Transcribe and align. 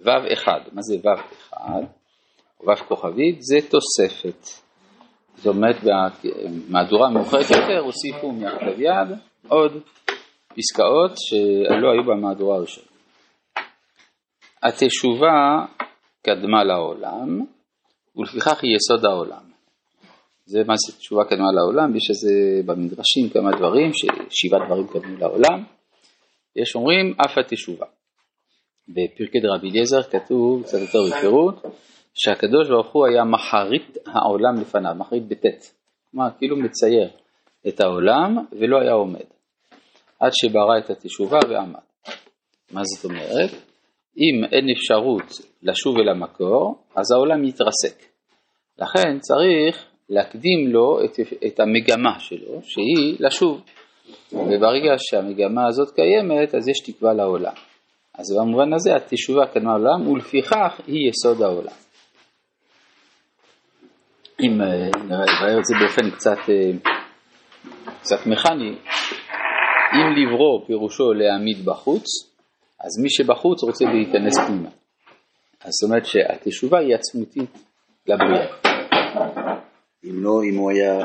וו 0.00 0.32
אחד, 0.32 0.60
מה 0.72 0.82
זה 0.82 0.96
וו 1.04 1.14
אחד? 1.14 1.82
וו 2.60 2.76
כוכבית 2.88 3.42
זה 3.42 3.56
תוספת. 3.70 4.46
זאת 5.36 5.46
אומרת 5.46 5.76
במהדורה 5.84 7.10
מאוחרת 7.10 7.50
יותר 7.50 7.78
הוסיפו 7.78 8.32
מהכתב 8.32 8.80
יד 8.80 9.18
עוד 9.48 9.72
פסקאות 10.56 11.12
שלא 11.16 11.90
היו 11.92 12.04
במהדורה 12.04 12.56
הראשונה. 12.56 12.86
התשובה 14.62 15.66
קדמה 16.22 16.64
לעולם 16.64 17.40
ולפיכך 18.16 18.62
היא 18.62 18.76
יסוד 18.76 19.04
העולם. 19.04 19.48
זה 20.46 20.58
מה 20.66 20.74
זה 20.76 20.98
תשובה 20.98 21.24
קדמה 21.24 21.52
לעולם, 21.54 21.96
יש 21.96 22.10
איזה 22.10 22.62
במדרשים 22.66 23.28
כמה 23.32 23.50
דברים, 23.58 23.90
שבעה 24.30 24.66
דברים 24.66 24.86
קדמו 24.86 25.16
לעולם, 25.18 25.64
יש 26.56 26.76
אומרים 26.76 27.14
אף 27.26 27.38
התשובה. 27.38 27.86
בפרקי 28.88 29.40
דרבי 29.40 29.70
אליעזר 29.70 30.02
כתוב 30.02 30.62
קצת 30.62 30.78
יותר 30.78 30.98
בפירוט, 31.10 31.54
שהקדוש 32.14 32.68
ברוך 32.68 32.92
הוא 32.92 33.06
היה 33.06 33.24
מחרית 33.24 33.98
העולם 34.06 34.60
לפניו, 34.60 34.94
מחרית 34.94 35.28
בטית, 35.28 35.74
כלומר 36.10 36.28
כאילו 36.38 36.56
מצייר 36.56 37.08
את 37.68 37.80
העולם 37.80 38.36
ולא 38.52 38.80
היה 38.80 38.92
עומד, 38.92 39.26
עד 40.20 40.30
שברא 40.32 40.78
את 40.78 40.90
התשובה 40.90 41.38
ועמד. 41.48 41.78
מה 42.72 42.80
זאת 42.84 43.04
אומרת? 43.04 43.50
אם 44.18 44.44
אין 44.52 44.66
אפשרות 44.70 45.32
לשוב 45.62 45.98
אל 45.98 46.08
המקור, 46.08 46.78
אז 46.96 47.12
העולם 47.12 47.44
יתרסק. 47.44 48.02
לכן 48.78 49.18
צריך 49.18 49.84
להקדים 50.08 50.68
לו 50.68 51.04
את, 51.04 51.10
את 51.46 51.60
המגמה 51.60 52.20
שלו, 52.20 52.60
שהיא 52.62 53.16
לשוב. 53.20 53.60
וברגע 54.32 54.94
שהמגמה 54.98 55.66
הזאת 55.66 55.94
קיימת, 55.94 56.54
אז 56.54 56.68
יש 56.68 56.80
תקווה 56.80 57.12
לעולם. 57.12 57.52
אז 58.18 58.36
במובן 58.38 58.72
הזה 58.72 58.96
התשובה 58.96 59.46
קדמה 59.46 59.78
לעולם, 59.78 60.08
ולפיכך 60.08 60.80
היא 60.86 61.10
יסוד 61.10 61.42
העולם. 61.42 61.72
אם 64.40 64.60
אה, 64.62 64.90
נראה 65.04 65.58
את 65.58 65.64
זה 65.64 65.74
באופן 65.80 66.10
קצת, 66.10 66.38
אה, 66.48 66.92
קצת 68.00 68.26
מכני, 68.26 68.74
אם 69.94 70.06
לברוא 70.16 70.66
פירושו 70.66 71.12
להעמיד 71.12 71.64
בחוץ, 71.64 72.04
אז 72.80 73.02
מי 73.02 73.10
שבחוץ 73.10 73.62
רוצה 73.62 73.84
להיכנס 73.84 74.38
פנימה. 74.46 74.68
אז 75.60 75.70
זאת 75.72 75.90
אומרת 75.90 76.06
שהתשובה 76.06 76.78
היא 76.78 76.94
עצמותית 76.94 77.50
לבריאה. 78.06 78.46
אם 80.04 80.24
לא, 80.24 80.40
אם 80.50 80.56
הוא 80.56 80.70
היה 80.70 80.98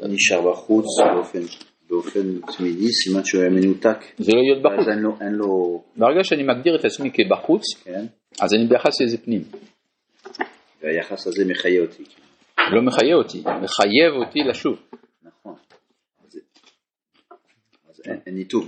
נשאר 0.00 0.50
בחוץ 0.50 0.84
באופן, 1.14 1.40
באופן 1.90 2.40
תמידי, 2.56 2.88
סימן 2.92 3.24
שהוא 3.24 3.40
היה 3.40 3.50
מנותק. 3.50 3.98
זה 4.18 4.32
לא 4.34 4.42
להיות 4.42 4.62
בחוץ. 4.62 4.88
אין 4.88 4.98
לו, 4.98 5.16
אין 5.20 5.32
לו... 5.32 5.82
ברגע 5.96 6.24
שאני 6.24 6.42
מגדיר 6.42 6.76
את 6.80 6.84
עצמי 6.84 7.10
כבחוץ, 7.14 7.62
כן. 7.84 8.04
אז 8.40 8.54
אני 8.54 8.66
ביחס 8.66 9.00
לזה 9.00 9.18
פנים. 9.18 9.42
והיחס 10.82 11.26
הזה 11.26 11.44
מחיה 11.44 11.80
אותי. 11.80 12.04
לא 12.72 12.82
מחיה 12.82 13.14
אותי, 13.16 13.38
מחייב 13.38 14.12
אותי 14.26 14.38
לשוב. 14.38 14.78
נכון. 15.22 15.54
אז, 16.24 16.38
אז 17.90 18.00
אין, 18.04 18.18
אין 18.26 18.34
ניתוק. 18.34 18.64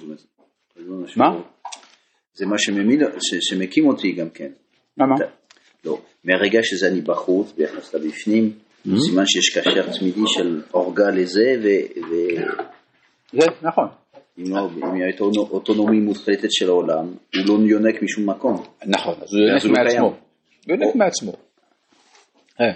מה? 1.17 1.27
זה 2.35 2.47
מה 2.47 2.59
שממיל, 2.59 3.01
ש, 3.21 3.35
שמקים 3.41 3.87
אותי 3.87 4.13
גם 4.13 4.31
כן. 4.31 4.51
למה? 4.99 5.15
לא, 5.85 6.01
מהרגע 6.25 6.59
שזה 6.63 6.89
אני 6.89 7.01
בחוץ 7.01 7.53
ביחס 7.53 7.95
לבפנים, 7.95 8.53
mm-hmm. 8.53 8.91
סימן 9.09 9.27
שיש 9.27 9.59
קשר 9.59 9.99
תמידי 9.99 10.21
של 10.27 10.63
אורגה 10.75 11.11
לזה 11.11 11.55
ו... 11.63 11.69
זה 13.33 13.47
נכון. 13.63 13.89
אם 14.39 14.57
לא, 14.57 14.69
אם 14.77 15.03
הייתה 15.03 15.25
אוטונומיה 15.25 16.01
מוחלטת 16.01 16.49
של 16.51 16.69
העולם, 16.69 17.15
הוא 17.35 17.43
לא 17.47 17.69
יונק 17.69 18.03
משום 18.03 18.31
מקום. 18.31 18.63
נכון, 18.87 19.15
אז 19.23 19.35
הוא 19.35 19.41
יונק 19.41 19.65
מעצמו. 19.65 20.07
הוא 20.07 20.17
יונק 20.69 20.95
מעצמו. 20.95 21.33
אה. 22.61 22.73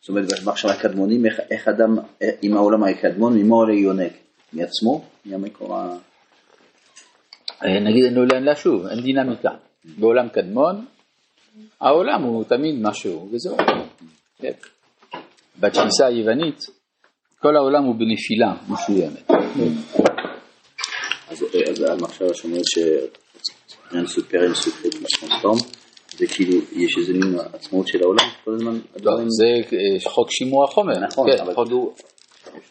זאת 0.00 0.08
אומרת, 0.08 0.24
במחשבה 0.42 0.72
הקדמונים, 0.72 1.26
איך 1.50 1.68
אדם, 1.68 1.98
אם 2.42 2.56
העולם 2.56 2.84
היה 2.84 2.96
קדמון, 2.96 3.38
ממה 3.38 3.56
עולה 3.56 3.74
יונק? 3.74 4.12
מעצמו? 4.52 5.04
מהמקור 5.24 5.76
ה... 5.76 5.96
אה, 7.64 7.80
נגיד 7.80 8.04
אין 8.04 8.14
לו 8.14 8.24
לאן 8.24 8.44
לשוב, 8.44 8.86
אין 8.86 9.00
דינמיקה. 9.00 9.50
בעולם 9.84 10.28
קדמון, 10.28 10.84
העולם 11.80 12.22
הוא 12.22 12.44
תמיד 12.44 12.74
משהו, 12.82 13.28
וזהו. 13.32 13.56
כן. 14.38 14.52
בתפיסה 15.60 16.06
היוונית, 16.06 16.58
כל 17.42 17.56
העולם 17.56 17.84
הוא 17.84 17.94
בנפילה 17.94 18.52
מסוימת. 18.68 19.30
אז 21.70 21.82
המחשבה 21.88 22.34
שאומרת 22.34 22.62
שאין 22.64 24.06
סופר 24.06 24.44
אין 24.44 24.54
סופר 24.54 24.88
טרנספורם, 24.88 25.58
זה 26.16 26.26
כאילו 26.26 26.58
יש 26.72 26.98
איזה 26.98 27.12
מין 27.12 27.38
עצמאות 27.52 27.88
של 27.88 27.98
העולם 28.02 28.30
כל 28.44 28.54
הזמן. 28.54 28.78
לא, 29.02 29.12
זה 29.16 29.76
אה, 29.76 30.10
חוק 30.10 30.30
שימוע 30.30 30.66
חומר. 30.66 30.98
נכון, 30.98 31.30
כן, 31.30 31.42
אבל 31.42 31.72
הוא... 31.72 31.92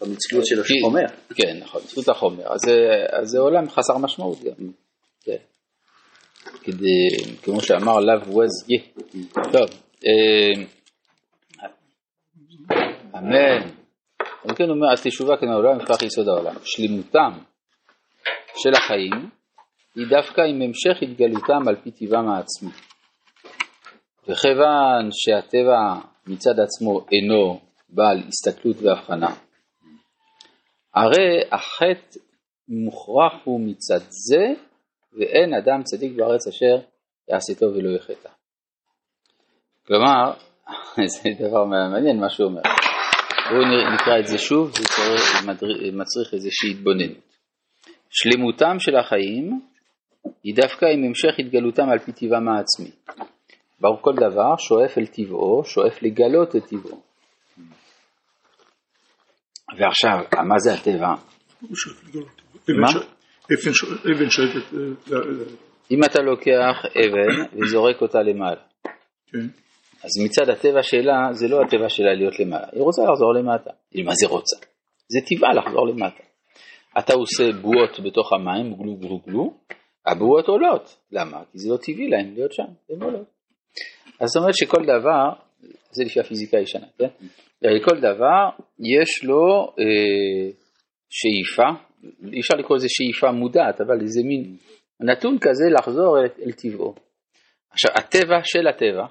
המציאות 0.02 0.46
של 0.46 0.62
החומר. 0.62 1.06
כן, 1.36 1.58
נכון, 1.62 1.82
זכות 1.82 2.10
החומר. 2.10 2.44
אז 2.54 3.30
זה 3.30 3.40
עולם 3.40 3.70
חסר 3.70 3.98
משמעות 3.98 4.44
גם. 4.44 4.68
כן. 5.24 5.38
כדי, 6.64 7.08
כמו 7.44 7.62
שאמר 7.62 8.00
לאו 8.00 8.28
ווזגי. 8.28 8.78
טוב, 9.52 9.70
אה, 10.06 10.64
אמן. 13.18 13.81
אם 14.50 14.56
כן 14.56 14.70
אומר, 14.70 14.94
התשובה 14.94 15.38
כאן 15.38 15.50
העולם 15.50 15.78
מפתח 15.78 16.02
יסוד 16.02 16.28
העולם. 16.28 16.56
שלמותם 16.64 17.32
של 18.58 18.74
החיים 18.78 19.30
היא 19.96 20.06
דווקא 20.10 20.42
עם 20.42 20.62
המשך 20.62 21.02
התגלותם 21.02 21.68
על 21.68 21.76
פי 21.76 21.92
טבעם 21.92 22.30
העצמי. 22.30 22.72
וכיוון 24.28 25.10
שהטבע 25.12 26.10
מצד 26.28 26.60
עצמו 26.60 27.06
אינו 27.12 27.60
בעל 27.90 28.24
הסתכלות 28.28 28.76
והבחנה, 28.82 29.36
הרי 30.96 31.42
החטא 31.52 32.20
מוכרח 32.68 33.34
הוא 33.44 33.62
מצד 33.62 34.00
זה, 34.10 34.62
ואין 35.14 35.54
אדם 35.54 35.84
צדיק 35.84 36.12
בארץ 36.16 36.48
אשר 36.48 36.76
יעשה 37.30 37.60
טוב 37.60 37.76
ולא 37.76 37.96
יחטא. 37.96 38.30
כלומר, 39.88 40.34
זה 41.14 41.30
דבר 41.40 41.66
מעניין 41.66 42.20
מה 42.20 42.30
שהוא 42.30 42.50
אומר. 42.50 42.62
בואו 43.50 43.94
נקרא 43.94 44.20
את 44.20 44.28
זה 44.28 44.38
שוב, 44.38 44.72
זה 44.72 45.48
מצריך 45.94 46.34
איזושהי 46.34 46.72
התבוננות. 46.72 47.32
שלמותם 48.10 48.80
של 48.80 48.96
החיים 48.96 49.62
היא 50.44 50.56
דווקא 50.56 50.86
עם 50.86 51.04
המשך 51.04 51.40
התגלותם 51.40 51.90
על 51.90 52.00
פי 52.00 52.12
טבעם 52.12 52.50
העצמי. 52.50 52.92
ברור 53.80 54.02
כל 54.02 54.14
דבר 54.16 54.58
שואף 54.58 54.98
אל 54.98 55.06
טבעו, 55.06 55.64
שואף 55.66 56.04
לגלות 56.04 56.56
את 56.56 56.66
טבעו. 56.66 57.02
ועכשיו, 59.80 60.18
מה 60.48 60.60
זה 60.60 60.74
הטבע? 60.74 61.08
מה? 62.82 62.88
אבן 64.12 64.30
שואפת... 64.30 64.74
אה, 64.74 65.20
אם 65.92 66.04
אתה 66.04 66.22
לוקח 66.22 66.86
אבן 66.86 67.58
וזורק 67.62 68.02
אותה 68.02 68.20
למעלה, 68.20 68.62
כן. 69.28 69.48
אז 70.04 70.10
מצד 70.26 70.50
הטבע 70.50 70.84
שלה, 70.84 71.18
זה 71.32 71.48
לא 71.48 71.62
הטבע 71.62 71.90
שלה 71.90 72.14
להיות 72.14 72.40
למעלה, 72.40 72.68
היא 72.72 72.82
רוצה 72.82 73.02
לחזור 73.12 73.34
למטה. 73.34 73.72
מה 74.06 74.12
זה 74.22 74.28
רוצה? 74.28 74.56
זה 75.08 75.20
טבעה 75.28 75.54
לחזור 75.54 75.88
למטה. 75.88 76.24
אתה 77.00 77.14
עושה 77.14 77.44
בועות 77.62 78.00
בתוך 78.06 78.34
המים, 78.34 78.74
גלו 78.76 78.96
גלו 78.96 79.20
גלו, 79.28 79.54
הבועות 80.06 80.48
עולות. 80.48 80.98
למה? 81.12 81.44
כי 81.52 81.58
זה 81.58 81.70
לא 81.70 81.78
טבעי 81.78 82.08
להם 82.10 82.34
להיות 82.34 82.54
שם, 82.54 82.64
הן 82.90 83.04
עולות. 83.04 83.28
אז 84.20 84.28
זאת 84.30 84.42
אומרת 84.42 84.56
שכל 84.56 84.84
דבר, 84.84 85.30
זה 85.92 86.04
לפי 86.04 86.20
הפיזיקה 86.20 86.58
הישנה, 86.58 86.88
כן? 86.98 87.08
כל 87.62 88.00
דבר 88.00 88.50
יש 88.80 89.24
לו 89.24 89.74
אה, 89.80 90.52
שאיפה, 91.10 91.70
אי 92.34 92.40
אפשר 92.40 92.56
לקרוא 92.60 92.78
לזה 92.78 92.88
שאיפה 92.90 93.32
מודעת, 93.32 93.82
אבל 93.82 94.06
זה 94.06 94.22
מין 94.24 94.58
נתון 95.00 95.38
כזה 95.42 95.66
לחזור 95.80 96.20
אל, 96.20 96.24
אל 96.46 96.52
טבעו. 96.52 96.96
עכשיו, 97.72 97.92
הטבע 97.96 98.40
של 98.44 98.68
הטבע, 98.68 99.06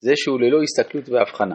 זה 0.00 0.12
שהוא 0.16 0.40
ללא 0.40 0.62
הסתכלות 0.62 1.08
והבחנה. 1.08 1.54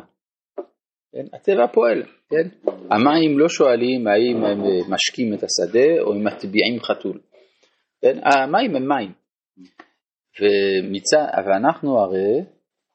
כן? 1.12 1.26
הטבע 1.34 1.68
פועל, 1.74 2.04
כן? 2.30 2.72
המים 2.92 3.40
לא 3.40 3.50
שואלים 3.50 4.08
האם 4.08 4.44
הם 4.46 4.60
משקים 4.94 5.34
את 5.34 5.44
השדה 5.44 6.02
או 6.02 6.14
אם 6.14 6.24
מטביעים 6.24 6.80
חתול. 6.80 7.20
כן? 8.02 8.20
המים 8.24 8.76
הם 8.76 8.88
מים. 8.88 9.12
ומצד, 10.40 11.42
ואנחנו 11.46 12.00
הרי, 12.00 12.44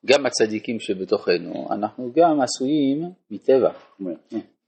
גם 0.06 0.26
הצדיקים 0.26 0.80
שבתוכנו, 0.80 1.68
אנחנו 1.70 2.12
גם 2.16 2.40
עשויים 2.40 3.02
מטבע. 3.30 3.70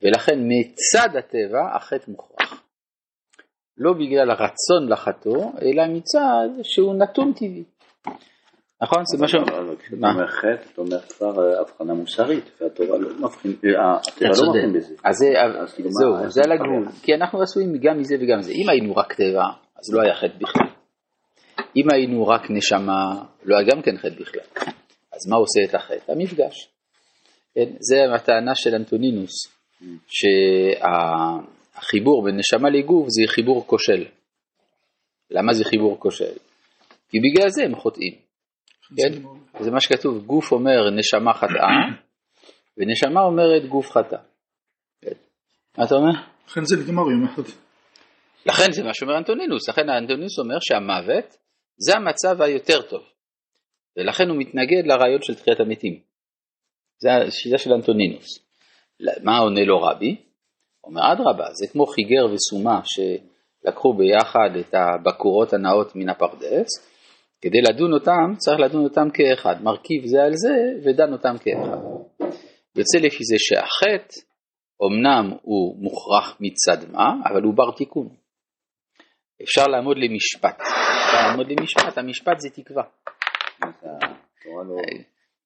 ולכן 0.02 0.38
מצד 0.48 1.16
הטבע 1.18 1.76
החטא 1.76 2.10
מוכרח. 2.10 2.64
לא 3.76 3.92
בגלל 3.92 4.30
הרצון 4.30 4.88
לחטוא, 4.88 5.44
אלא 5.62 5.86
מצד 5.86 6.48
שהוא 6.62 6.94
נתון 6.94 7.32
טבעי. 7.32 7.64
נכון? 8.82 9.02
זה. 9.04 9.26
כשאתה 9.26 9.96
אומר 9.96 10.26
חטא, 10.26 10.70
אתה 10.72 10.80
אומר 10.80 11.00
כבר 11.00 11.38
אה, 11.38 11.60
הבחנה 11.60 11.94
מוסרית, 11.94 12.50
והתורה 12.60 12.98
לא 12.98 13.08
מבחין, 13.18 13.52
אה, 13.52 13.96
הטבע 13.96 14.28
לא 14.28 14.52
בזה. 14.74 14.94
אז 15.04 15.24
כאילו 15.74 15.90
זהו, 15.90 16.30
זה 16.30 16.40
על 16.44 16.52
הגבול, 16.52 16.88
כי 17.02 17.14
אנחנו 17.14 17.42
עשויים 17.42 17.78
גם 17.82 17.98
מזה 17.98 18.14
וגם 18.20 18.42
זה. 18.42 18.52
אם 18.52 18.68
היינו 18.68 18.96
רק 18.96 19.12
טבע, 19.12 19.44
אז 19.76 19.94
לא 19.94 20.02
היה 20.02 20.14
חטא 20.14 20.38
בכלל. 20.40 20.68
אם 21.76 21.84
היינו 21.92 22.26
רק 22.26 22.50
נשמה, 22.50 23.22
לא 23.44 23.56
היה 23.56 23.66
גם 23.70 23.82
כן 23.82 23.96
חטא 23.96 24.14
בכלל. 24.20 24.42
אז 25.12 25.28
מה 25.30 25.36
עושה 25.36 25.60
את 25.68 25.74
החטא? 25.74 26.12
המפגש. 26.12 26.68
כן? 27.54 27.70
זה 27.80 28.14
הטענה 28.14 28.54
של 28.54 28.74
אנטונינוס, 28.74 29.32
שהחיבור 30.08 32.24
בין 32.24 32.36
נשמה 32.36 32.70
לגוף 32.70 33.08
זה 33.08 33.22
חיבור 33.26 33.66
כושל. 33.66 34.04
למה 35.30 35.52
זה 35.52 35.64
חיבור 35.64 36.00
כושל? 36.00 36.32
כי 37.08 37.18
בגלל 37.20 37.48
זה 37.48 37.64
הם 37.64 37.74
חוטאים. 37.74 38.27
כן? 38.96 39.22
זה 39.60 39.70
מה 39.70 39.80
שכתוב, 39.80 40.24
גוף 40.26 40.52
אומר 40.52 40.90
נשמה 40.90 41.34
חטאה, 41.34 41.98
ונשמה 42.76 43.20
אומרת 43.20 43.68
גוף 43.68 43.90
חטא. 43.90 44.16
כן? 45.02 45.12
מה 45.78 45.84
אתה 45.84 45.94
אומר? 45.94 46.12
לכן 46.48 46.64
זה 46.64 46.76
נגמר 46.76 47.02
יום 47.10 47.24
אחד. 47.24 47.42
לכן 48.46 48.72
זה 48.72 48.84
מה 48.84 48.94
שאומר 48.94 49.18
אנטונינוס, 49.18 49.68
לכן 49.68 49.88
האנטונינוס 49.88 50.38
אומר 50.38 50.56
שהמוות 50.60 51.36
זה 51.76 51.92
המצב 51.96 52.42
היותר 52.42 52.82
טוב, 52.82 53.02
ולכן 53.96 54.28
הוא 54.28 54.36
מתנגד 54.38 54.86
לרעיון 54.86 55.22
של 55.22 55.34
תחיית 55.34 55.60
המתים. 55.60 56.00
זה 56.98 57.08
השיטה 57.14 57.58
של 57.58 57.72
אנטונינוס. 57.72 58.26
מה 59.22 59.38
עונה 59.38 59.64
לו 59.64 59.82
רבי? 59.82 60.16
אומר 60.84 61.12
אדרבה, 61.12 61.46
זה 61.52 61.66
כמו 61.72 61.86
חיגר 61.86 62.26
וסומה 62.32 62.80
שלקחו 62.84 63.92
ביחד 63.92 64.56
את 64.60 64.74
הבקורות 64.74 65.52
הנאות 65.52 65.96
מן 65.96 66.08
הפרדס, 66.08 66.68
כדי 67.40 67.60
לדון 67.60 67.92
אותם 67.92 68.34
צריך 68.36 68.60
לדון 68.60 68.84
אותם 68.84 69.08
כאחד, 69.14 69.62
מרכיב 69.62 70.06
זה 70.06 70.22
על 70.22 70.32
זה 70.34 70.54
ודן 70.84 71.12
אותם 71.12 71.34
כאחד. 71.44 71.78
יוצא 72.76 72.98
לפי 72.98 73.24
זה 73.24 73.36
שהחטא 73.38 74.20
אמנם 74.86 75.36
הוא 75.42 75.82
מוכרח 75.82 76.36
מצד 76.40 76.90
מה, 76.92 77.08
אבל 77.30 77.42
הוא 77.42 77.54
בר 77.54 77.70
תיקון. 77.76 78.08
אפשר 79.42 79.66
לעמוד 79.66 79.96
למשפט. 79.98 80.60
אפשר 80.60 81.28
לעמוד 81.28 81.46
למשפט, 81.50 81.98
המשפט 81.98 82.38
זה 82.38 82.48
תקווה. 82.50 82.82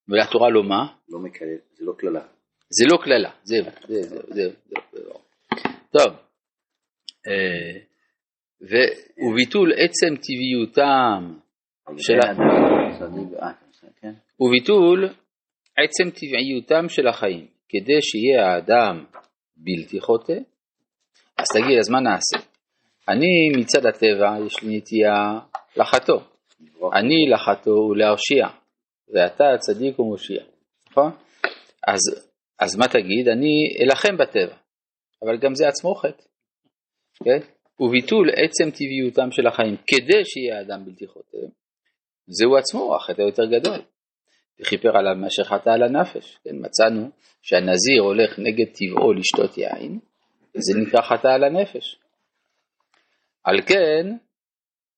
ולתורה 0.09 0.51
לא 0.51 0.63
מה? 0.65 0.87
לא 1.09 1.19
מקלל, 1.19 1.57
זה 1.73 1.85
לא 1.85 1.93
קללה. 1.99 2.23
זה 2.71 2.85
לא 2.93 2.99
קללה, 3.05 3.31
זהו, 3.43 3.65
זהו, 4.29 4.51
זהו. 4.93 5.13
טוב, 5.91 6.13
אה, 7.29 7.79
וביטול 9.29 9.73
עצם 9.73 10.17
טבעיותם 10.17 11.35
של 11.99 12.19
ה... 12.19 13.53
כן. 14.01 14.13
וביטול 14.41 15.09
עצם 15.79 16.11
טבעיותם 16.11 16.89
של 16.89 17.09
החיים, 17.09 17.47
כדי 17.69 18.03
שיהיה 18.03 18.47
האדם 18.47 19.05
בלתי 19.57 20.01
חוטא, 20.01 20.33
אז 21.39 21.47
תגיד, 21.55 21.79
אז 21.79 21.89
מה 21.91 22.01
נעשה? 22.01 22.49
אני 23.09 23.61
מצד 23.61 23.87
הטבע, 23.87 24.47
יש 24.47 24.63
לי 24.63 24.77
נטייה 24.77 25.39
לחטוא. 25.77 26.21
אני 26.95 27.31
לחטוא 27.33 27.91
ולהרשיע, 27.91 28.47
ואתה 29.15 29.45
צדיק 29.59 29.99
ומושיע, 29.99 30.43
נכון? 30.91 31.11
אז, 31.89 32.31
אז 32.59 32.77
מה 32.77 32.89
תגיד? 32.89 33.29
אני 33.29 33.77
אלחם 33.83 34.17
בטבע, 34.17 34.57
אבל 35.23 35.39
גם 35.39 35.55
זה 35.55 35.69
עצמו 35.69 35.95
חטא, 35.95 36.25
כן? 37.25 37.39
וביטול 37.81 38.31
עצם 38.31 38.71
טבעיותם 38.71 39.31
של 39.31 39.47
החיים, 39.47 39.77
כדי 39.87 40.25
שיהיה 40.25 40.61
אדם 40.61 40.85
בלתי 40.85 41.07
חוטא, 41.07 41.39
זהו 42.27 42.57
עצמו 42.57 42.97
החטא 42.97 43.23
היותר 43.23 43.45
גדול. 43.45 43.83
וכיפר 44.61 44.97
עליו 44.97 45.15
מה 45.17 45.31
שחטא 45.31 45.71
על 45.71 45.83
הנפש, 45.83 46.39
כן? 46.45 46.57
מצאנו 46.61 47.11
שהנזיר 47.43 48.03
הולך 48.03 48.39
נגד 48.39 48.67
טבעו 48.75 49.13
לשתות 49.13 49.59
יין, 49.59 49.99
וזה 50.55 50.73
נקרא 50.81 51.03
חטא 51.03 51.29
על 51.29 51.45
הנפש. 51.45 51.99
על 53.45 53.61
כן, 53.67 54.07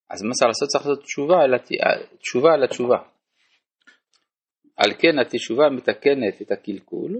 אז 0.09 0.23
מה 0.23 0.31
צריך 0.31 0.47
לעשות? 0.47 0.69
צריך 0.69 0.85
לעשות 0.85 1.03
תשובה 1.03 1.43
על, 1.43 1.53
הת... 1.53 1.67
תשובה 2.19 2.53
על 2.53 2.63
התשובה. 2.63 2.97
על 4.77 4.93
כן 4.99 5.19
התשובה 5.19 5.69
מתקנת 5.69 6.41
את 6.41 6.51
הקלקול 6.51 7.19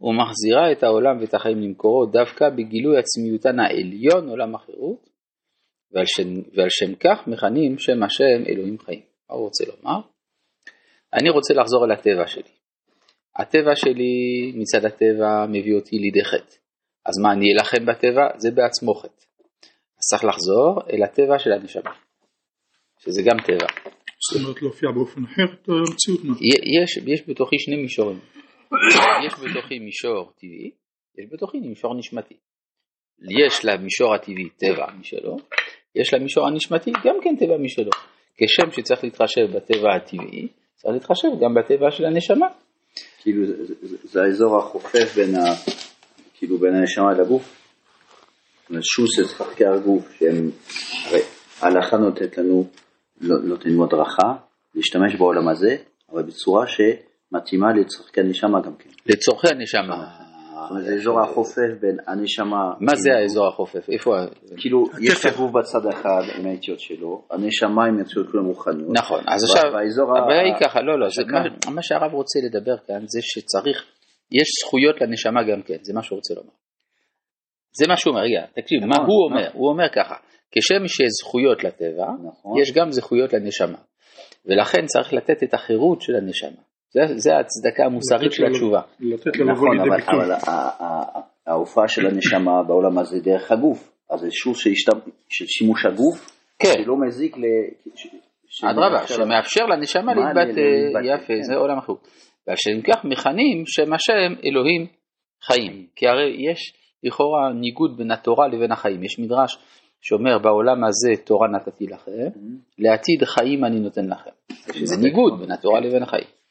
ומחזירה 0.00 0.72
את 0.72 0.82
העולם 0.82 1.20
ואת 1.20 1.34
החיים 1.34 1.60
למקורו 1.60 2.06
דווקא 2.06 2.48
בגילוי 2.48 2.98
עצמיותן 2.98 3.60
העליון 3.60 4.28
עולם 4.28 4.54
החירות 4.54 5.08
ועל 5.92 6.06
שם, 6.06 6.28
ועל 6.54 6.68
שם 6.70 6.94
כך 6.94 7.26
מכנים 7.26 7.78
שם 7.78 8.02
השם 8.02 8.46
אלוהים 8.48 8.78
חיים. 8.78 9.11
מה 9.32 9.38
הוא 9.38 9.44
רוצה 9.44 9.64
לומר? 9.64 10.00
אני 11.14 11.30
רוצה 11.30 11.54
לחזור 11.54 11.84
אל 11.84 11.90
הטבע 11.92 12.26
שלי. 12.26 12.52
הטבע 13.36 13.76
שלי 13.76 14.52
מצד 14.54 14.84
הטבע 14.84 15.46
מביא 15.48 15.74
אותי 15.74 15.96
לידי 15.98 16.24
חטא. 16.24 16.56
אז 17.06 17.18
מה, 17.22 17.32
אני 17.32 17.46
אלחם 17.52 17.86
בטבע? 17.86 18.24
זה 18.36 18.50
בעצמו 18.50 18.94
חטא. 18.94 19.24
אז 19.98 20.04
צריך 20.10 20.24
לחזור 20.24 20.80
אל 20.92 21.02
הטבע 21.02 21.38
של 21.38 21.52
הנשמה, 21.52 21.94
שזה 22.98 23.22
גם 23.22 23.36
טבע. 23.46 23.68
זאת 24.30 24.40
אומרת 24.40 24.62
להופיע 24.62 24.90
באופן 24.90 25.24
אחר 25.24 25.44
את 25.44 25.68
המציאות? 25.68 26.20
יש, 26.82 26.96
יש 27.06 27.28
בתוכי 27.28 27.58
שני 27.58 27.76
מישורים. 27.76 28.18
יש 29.26 29.32
בתוכי 29.32 29.78
מישור 29.78 30.32
טבעי, 30.36 30.70
יש 31.18 31.26
בתוכי 31.32 31.58
מישור 31.58 31.94
נשמתי. 31.94 32.34
יש 33.46 33.64
למישור 33.64 34.14
הטבעי 34.14 34.48
טבע 34.48 34.92
משלו, 35.00 35.36
יש 35.94 36.14
למישור 36.14 36.46
הנשמתי 36.46 36.90
גם 37.04 37.16
כן 37.22 37.36
טבע 37.38 37.56
משלו. 37.58 37.90
כשם 38.36 38.70
שצריך 38.70 39.04
להתחשב 39.04 39.56
בטבע 39.56 39.94
הטבעי, 39.96 40.48
צריך 40.76 40.94
להתחשב 40.94 41.28
גם 41.40 41.54
בטבע 41.54 41.90
של 41.90 42.04
הנשמה. 42.04 42.46
כאילו 43.18 43.46
זה, 43.46 43.74
זה, 43.82 43.96
זה 44.02 44.22
האזור 44.22 44.58
החופף 44.58 45.14
בין, 45.16 45.34
ה, 45.34 45.40
כאילו 46.34 46.58
בין 46.58 46.74
הנשמה 46.74 47.12
לגוף. 47.12 47.62
שוס 48.80 49.34
חלקי 49.36 49.64
הגוף 49.66 50.12
שהם, 50.18 50.50
הרי 51.06 51.20
ההלכה 51.60 51.96
נותנת 51.96 52.38
לנו, 52.38 52.68
לא, 53.20 53.36
נותנת 53.44 53.72
לנו 53.72 53.84
הדרכה 53.84 54.32
להשתמש 54.74 55.14
בעולם 55.18 55.48
הזה, 55.48 55.76
אבל 56.12 56.22
בצורה 56.22 56.66
שמתאימה 56.66 57.66
לצורכי 57.72 58.20
הנשמה 58.20 58.60
גם 58.60 58.74
כן. 58.78 58.90
לצורכי 59.06 59.48
הנשמה. 59.48 60.31
אומרת, 60.72 60.84
זה 60.84 60.94
אזור 60.94 61.20
החופף 61.20 61.80
בין 61.80 61.96
הנשמה... 62.06 62.72
מה 62.80 62.92
זה 62.96 63.10
האזור 63.14 63.48
החופף? 63.48 63.90
איפה? 63.90 64.10
כאילו, 64.56 64.84
יש 65.00 65.26
הגוף 65.26 65.50
בצד 65.50 65.86
אחד 65.88 66.22
עם 66.38 66.46
האיטיות 66.46 66.80
שלו, 66.80 67.24
הנשמה 67.30 67.84
עם 67.84 67.98
האיטיות 67.98 68.26
כולם 68.30 68.44
רוחניות. 68.46 68.90
נכון, 68.92 69.20
אז 69.28 69.44
עכשיו, 69.44 69.70
הבעיה 70.18 70.42
היא 70.42 70.54
ככה, 70.60 70.80
לא, 70.80 70.98
לא, 71.00 71.06
מה 71.74 71.82
שהרב 71.82 72.12
רוצה 72.12 72.38
לדבר 72.46 72.76
כאן 72.86 73.02
זה 73.06 73.18
שצריך, 73.22 73.84
יש 74.32 74.48
זכויות 74.64 75.00
לנשמה 75.00 75.40
גם 75.52 75.62
כן, 75.62 75.76
זה 75.82 75.92
מה 75.94 76.02
שהוא 76.02 76.16
רוצה 76.16 76.34
לומר. 76.34 76.52
זה 77.78 77.88
מה 77.88 77.96
שהוא 77.96 78.12
אומר, 78.12 78.22
רגע, 78.24 78.46
תקשיב, 78.54 78.80
מה 78.80 78.86
נכון, 78.86 79.06
הוא 79.06 79.24
אומר? 79.30 79.48
הוא 79.52 79.68
אומר 79.68 79.88
ככה, 79.94 80.14
כשם 80.50 80.88
שיש 80.88 81.08
זכויות 81.22 81.64
לטבע, 81.64 82.06
נכון. 82.24 82.60
יש 82.60 82.72
גם 82.72 82.90
זכויות 82.90 83.32
לנשמה, 83.32 83.78
ולכן 84.46 84.86
צריך 84.86 85.12
לתת 85.12 85.42
את 85.42 85.54
החירות 85.54 86.02
של 86.02 86.14
הנשמה. 86.16 86.62
זה, 86.94 87.00
זה 87.16 87.30
ההצדקה 87.36 87.84
המוסרית 87.84 88.32
של 88.32 88.42
לתת 88.42 88.50
לו- 88.50 88.56
התשובה. 88.56 88.80
לתת 89.00 89.36
לבוא 89.36 89.52
נכון, 89.52 89.76
לידי 89.76 89.88
אבל, 89.88 89.96
ביטוי. 89.96 90.14
אבל 90.24 90.32
ה- 90.32 91.20
ההופעה 91.46 91.88
של 91.88 92.06
הנשמה 92.06 92.62
בעולם 92.62 92.98
הזה 92.98 93.20
דרך 93.20 93.52
הגוף, 93.52 93.92
אז 94.10 94.20
זה 94.20 94.28
שוב 94.30 94.56
של 94.56 95.44
שימוש 95.46 95.86
הגוף, 95.86 96.30
כן. 96.58 96.68
שלא 96.84 96.94
מזיק 97.06 97.36
ל... 97.38 97.42
אדרבה, 98.70 99.06
שמאפשר- 99.06 99.66
לנשמה 99.66 100.02
מה, 100.02 100.14
להתבטא, 100.14 100.60
יפה, 101.04 101.26
כן. 101.26 101.42
זה 101.42 101.54
עולם 101.56 101.78
החוק. 101.78 102.08
ועל 102.46 102.56
שם 102.56 102.82
כך 102.92 103.04
מכנים 103.04 103.62
שם 103.66 103.92
השם 103.92 104.34
אלוהים 104.44 104.86
חיים, 105.42 105.86
כי 105.96 106.08
הרי 106.08 106.36
יש 106.50 106.74
לכאורה 107.04 107.52
ניגוד 107.60 107.96
בין 107.98 108.10
התורה 108.10 108.48
לבין 108.48 108.72
החיים, 108.72 109.04
יש 109.04 109.18
מדרש 109.18 109.58
שאומר 110.00 110.38
בעולם 110.38 110.84
הזה 110.84 111.22
תורה 111.24 111.48
נתתי 111.48 111.86
לכם, 111.86 112.40
לעתיד 112.78 113.24
חיים 113.24 113.64
אני 113.64 113.80
נותן 113.80 114.04
לכם, 114.06 114.30
שזה 114.72 114.96
ניגוד 115.02 115.40
בין 115.40 115.50
התורה 115.50 115.80
לבין 115.80 116.02
החיים. 116.02 116.41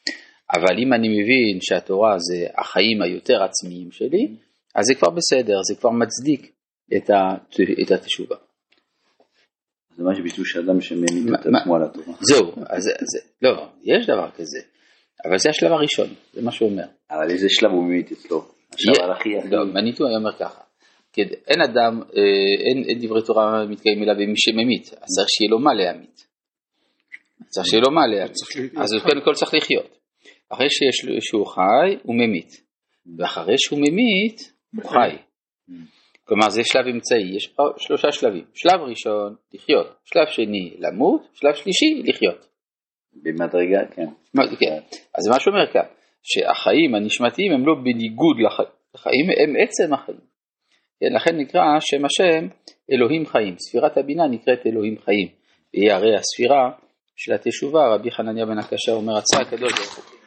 אבל 0.55 0.79
אם 0.79 0.93
אני 0.93 1.07
מבין 1.07 1.57
שהתורה 1.61 2.15
זה 2.19 2.47
החיים 2.57 3.01
היותר 3.01 3.43
עצמיים 3.43 3.91
שלי, 3.91 4.27
אז 4.75 4.85
זה 4.85 4.95
כבר 4.95 5.09
בסדר, 5.09 5.59
זה 5.69 5.75
כבר 5.79 5.89
מצדיק 5.89 6.51
את 6.97 7.09
הת- 7.09 7.55
את 7.85 7.91
התשובה. 7.91 8.35
זה 9.97 10.03
ממש 10.03 10.19
ביטוי 10.19 10.45
של 10.45 10.59
אדם 10.69 10.81
שמעמיד 10.81 11.25
מה- 11.29 11.37
את 11.41 11.45
מה- 11.45 11.59
עצמו 11.59 11.75
על 11.75 11.83
התורה. 11.83 12.17
זהו, 12.21 12.51
אז 12.69 12.83
זה, 12.83 13.19
לא, 13.41 13.67
יש 13.83 14.05
דבר 14.07 14.29
כזה, 14.31 14.59
אבל 15.25 15.37
זה 15.37 15.49
השלב 15.49 15.71
הראשון, 15.71 16.07
זה 16.33 16.41
מה 16.41 16.51
שהוא 16.51 16.69
אומר. 16.69 16.85
אבל 17.11 17.29
איזה 17.31 17.47
שלב 17.49 17.71
הוא 17.71 17.83
ממית 17.83 18.11
אצלו? 18.11 18.45
השלב 18.73 19.09
הכי 19.11 19.37
הכי... 19.37 19.47
לא, 19.49 19.65
מניטו 19.65 20.07
היה 20.07 20.17
אומר 20.17 20.33
ככה, 20.39 20.61
כד- 21.13 21.33
אין 21.47 21.61
אדם, 21.61 22.01
אה, 22.01 22.21
אין, 22.67 22.83
אין 22.89 22.99
דברי 23.07 23.21
תורה 23.25 23.65
מתקיים 23.65 24.03
אליו 24.03 24.15
עם 24.19 24.29
מי 24.29 24.37
שממית, 24.37 24.83
אז 24.93 25.07
צריך 25.15 25.29
שיהיה 25.29 25.49
לו 25.51 25.59
מה 25.59 25.73
להמית. 25.73 26.27
צריך 27.49 27.67
שיהיה 27.67 27.81
לו 27.87 27.91
מה 27.91 28.07
להמית, 28.07 28.31
אז. 28.77 28.89
קודם 29.03 29.21
כל 29.25 29.33
צריך 29.33 29.53
לחיות. 29.53 29.97
אחרי 30.53 30.67
שיש 30.69 30.95
שהוא 31.21 31.45
חי, 31.47 31.95
הוא 32.03 32.15
ממית, 32.15 32.61
ואחרי 33.17 33.55
שהוא 33.57 33.79
ממית, 33.79 34.53
הוא 34.75 34.91
חי. 34.91 35.17
כלומר 36.25 36.49
זה 36.49 36.61
שלב 36.63 36.85
אמצעי, 36.87 37.35
יש 37.35 37.53
שלושה 37.77 38.11
שלבים. 38.11 38.43
שלב 38.53 38.81
ראשון, 38.89 39.35
לחיות, 39.53 39.87
שלב 40.05 40.27
שני, 40.27 40.73
למות, 40.79 41.21
שלב 41.33 41.53
שלישי, 41.53 42.03
לחיות. 42.05 42.47
במדרגה, 43.23 43.79
כן. 43.95 44.05
מה- 44.33 44.43
כן. 44.59 44.79
אז 45.17 45.27
מה 45.31 45.39
שאומר 45.39 45.73
כאן, 45.73 45.85
שהחיים 46.23 46.95
הנשמתיים 46.95 47.51
הם 47.51 47.67
לא 47.67 47.73
בניגוד 47.83 48.37
לחיים, 48.95 49.25
הם 49.43 49.55
עצם 49.63 49.93
החיים. 49.93 50.31
כן, 50.99 51.15
לכן 51.15 51.37
נקרא 51.37 51.61
שם 51.79 52.05
השם 52.05 52.47
אלוהים 52.91 53.25
חיים, 53.25 53.55
ספירת 53.59 53.97
הבינה 53.97 54.27
נקראת 54.27 54.59
אלוהים 54.65 54.95
חיים, 55.05 55.27
היא 55.73 55.91
הרי 55.91 56.15
הספירה 56.15 56.71
של 57.15 57.33
התשובה, 57.33 57.95
רבי 57.95 58.11
חנניה 58.11 58.45
בן 58.45 58.57
הקשה 58.57 58.91
אומר, 58.91 59.13
רצה 59.13 59.41
הקדוש 59.41 59.73
ברוך 59.73 59.95
הוא. 59.97 60.20